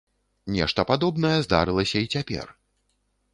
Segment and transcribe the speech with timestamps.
[0.55, 2.45] Нешта падобнае здарылася і цяпер.